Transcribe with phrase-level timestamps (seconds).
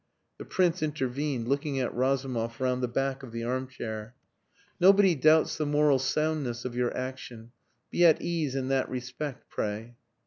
[0.39, 4.15] The Prince intervened, looking at Razumov round the back of the armchair.
[4.79, 7.51] "Nobody doubts the moral soundness of your action.
[7.91, 9.97] Be at ease in that respect, pray."